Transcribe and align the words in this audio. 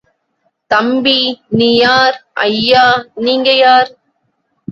தம்பி, 0.71 1.19
நீ 1.49 1.67
யார்? 1.75 2.17
ஐயா, 2.33 2.85
நீங்க 3.15 3.55
யார்? 3.55 3.89